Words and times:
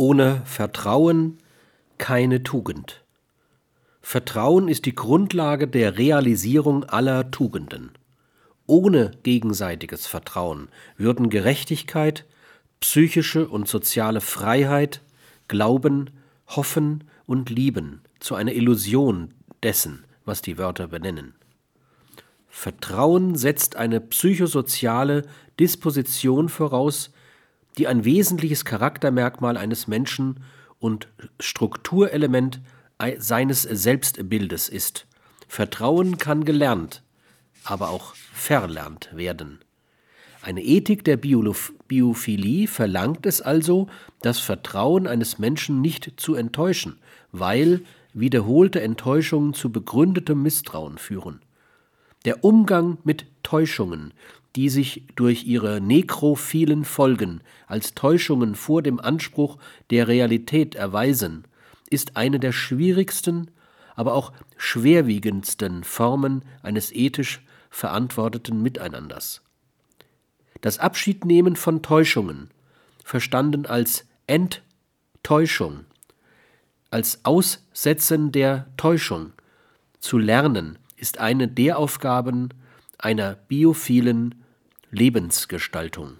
Ohne 0.00 0.40
Vertrauen 0.46 1.36
keine 1.98 2.42
Tugend. 2.42 3.04
Vertrauen 4.00 4.68
ist 4.68 4.86
die 4.86 4.94
Grundlage 4.94 5.68
der 5.68 5.98
Realisierung 5.98 6.84
aller 6.84 7.30
Tugenden. 7.30 7.90
Ohne 8.64 9.10
gegenseitiges 9.24 10.06
Vertrauen 10.06 10.70
würden 10.96 11.28
Gerechtigkeit, 11.28 12.24
psychische 12.80 13.46
und 13.46 13.68
soziale 13.68 14.22
Freiheit, 14.22 15.02
Glauben, 15.48 16.08
Hoffen 16.48 17.04
und 17.26 17.50
Lieben 17.50 18.00
zu 18.20 18.36
einer 18.36 18.52
Illusion 18.52 19.34
dessen, 19.62 20.04
was 20.24 20.40
die 20.40 20.56
Wörter 20.56 20.88
benennen. 20.88 21.34
Vertrauen 22.48 23.36
setzt 23.36 23.76
eine 23.76 24.00
psychosoziale 24.00 25.26
Disposition 25.58 26.48
voraus, 26.48 27.10
die 27.80 27.88
ein 27.88 28.04
wesentliches 28.04 28.66
Charaktermerkmal 28.66 29.56
eines 29.56 29.88
Menschen 29.88 30.40
und 30.78 31.08
Strukturelement 31.40 32.60
seines 33.16 33.62
Selbstbildes 33.62 34.68
ist. 34.68 35.06
Vertrauen 35.48 36.18
kann 36.18 36.44
gelernt, 36.44 37.02
aber 37.64 37.88
auch 37.88 38.14
verlernt 38.34 39.08
werden. 39.14 39.60
Eine 40.42 40.62
Ethik 40.62 41.04
der 41.04 41.16
Biophilie 41.16 42.68
verlangt 42.68 43.24
es 43.24 43.40
also, 43.40 43.86
das 44.20 44.40
Vertrauen 44.40 45.06
eines 45.06 45.38
Menschen 45.38 45.80
nicht 45.80 46.20
zu 46.20 46.34
enttäuschen, 46.34 46.98
weil 47.32 47.80
wiederholte 48.12 48.82
Enttäuschungen 48.82 49.54
zu 49.54 49.72
begründetem 49.72 50.42
Misstrauen 50.42 50.98
führen. 50.98 51.40
Der 52.26 52.44
Umgang 52.44 52.98
mit 53.04 53.24
Täuschungen 53.50 54.12
die 54.56 54.68
sich 54.68 55.04
durch 55.14 55.44
ihre 55.44 55.80
nekrophilen 55.80 56.84
Folgen 56.84 57.40
als 57.66 57.94
Täuschungen 57.94 58.54
vor 58.54 58.82
dem 58.82 58.98
Anspruch 58.98 59.58
der 59.90 60.08
Realität 60.08 60.74
erweisen, 60.74 61.44
ist 61.88 62.16
eine 62.16 62.40
der 62.40 62.52
schwierigsten, 62.52 63.50
aber 63.94 64.14
auch 64.14 64.32
schwerwiegendsten 64.56 65.84
Formen 65.84 66.42
eines 66.62 66.92
ethisch 66.92 67.42
verantworteten 67.70 68.62
Miteinanders. 68.62 69.42
Das 70.60 70.78
Abschiednehmen 70.78 71.56
von 71.56 71.82
Täuschungen, 71.82 72.50
verstanden 73.04 73.66
als 73.66 74.06
Enttäuschung, 74.26 75.84
als 76.90 77.24
Aussetzen 77.24 78.32
der 78.32 78.66
Täuschung, 78.76 79.32
zu 80.00 80.18
lernen, 80.18 80.78
ist 80.96 81.18
eine 81.18 81.46
der 81.46 81.78
Aufgaben 81.78 82.50
einer 83.02 83.34
biophilen 83.34 84.44
Lebensgestaltung 84.90 86.18